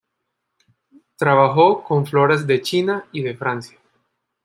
Trabajó 1.15 1.83
con 1.83 2.07
floras 2.07 2.47
de 2.47 2.59
China 2.63 3.05
y 3.11 3.21
de 3.21 3.37
Francia. 3.37 3.77